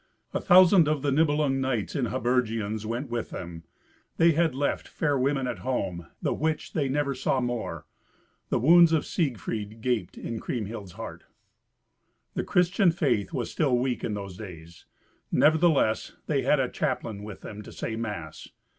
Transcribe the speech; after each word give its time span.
A 0.33 0.41
thousand 0.41 0.87
of 0.87 1.03
the 1.03 1.11
Nibelung 1.11 1.61
knights 1.61 1.95
in 1.95 2.05
habergeons 2.05 2.87
went 2.87 3.11
with 3.11 3.29
them, 3.29 3.65
that 4.17 4.33
had 4.33 4.55
left 4.55 4.87
fair 4.87 5.15
women 5.15 5.45
at 5.45 5.59
home, 5.59 6.07
the 6.23 6.33
which 6.33 6.73
they 6.73 6.89
never 6.89 7.13
saw 7.13 7.39
more. 7.39 7.85
The 8.49 8.57
wounds 8.57 8.93
of 8.93 9.05
Siegfried 9.05 9.79
gaped 9.81 10.17
in 10.17 10.39
Kriemhild's 10.39 10.93
heart. 10.93 11.25
The 12.33 12.43
Christian 12.43 12.89
faith 12.91 13.31
was 13.31 13.51
still 13.51 13.77
weak 13.77 14.03
in 14.03 14.15
those 14.15 14.35
days. 14.37 14.85
Nevertheless 15.31 16.13
they 16.25 16.41
had 16.41 16.59
a 16.59 16.67
chaplain 16.67 17.21
with 17.21 17.41
them 17.41 17.61
to 17.61 17.71
say 17.71 17.95
mass. 17.95 18.49